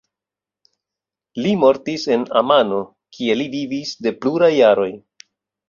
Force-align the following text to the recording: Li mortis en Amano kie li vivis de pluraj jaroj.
Li 1.45 1.51
mortis 1.65 2.07
en 2.17 2.25
Amano 2.43 2.81
kie 3.19 3.39
li 3.39 3.47
vivis 3.59 3.95
de 4.09 4.17
pluraj 4.25 4.53
jaroj. 4.59 4.93